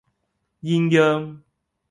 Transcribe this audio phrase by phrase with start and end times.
[0.63, 1.43] 鴛鴦